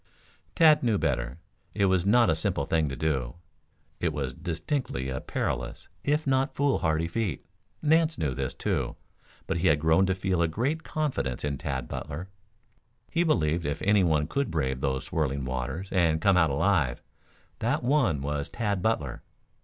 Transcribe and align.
Tad 0.55 0.81
knew 0.81 0.97
better. 0.97 1.37
It 1.75 1.85
was 1.85 2.07
not 2.07 2.31
a 2.31 2.35
simple 2.35 2.65
thing 2.65 2.89
to 2.89 2.95
do. 2.95 3.35
It 3.99 4.11
was 4.11 4.33
distinctly 4.33 5.09
a 5.09 5.21
perilous, 5.21 5.89
if 6.03 6.25
not 6.25 6.49
a 6.49 6.51
foolhardy 6.53 7.07
feat. 7.07 7.45
Nance 7.83 8.17
knew 8.17 8.33
this, 8.33 8.55
too, 8.55 8.95
but 9.45 9.57
he 9.57 9.67
had 9.67 9.79
grown 9.79 10.07
to 10.07 10.15
feel 10.15 10.41
a 10.41 10.47
great 10.47 10.81
confidence 10.83 11.45
in 11.45 11.59
Tad 11.59 11.87
Butler. 11.87 12.29
He 13.11 13.23
believed 13.23 13.61
that 13.65 13.69
if 13.69 13.81
anyone 13.83 14.25
could 14.25 14.49
brave 14.49 14.81
those 14.81 15.05
swirling 15.05 15.45
waters 15.45 15.87
and 15.91 16.19
come 16.19 16.35
out 16.35 16.49
alive, 16.49 17.03
that 17.59 17.83
one 17.83 18.23
was 18.23 18.49
Tad 18.49 18.81
Butler. 18.81 19.21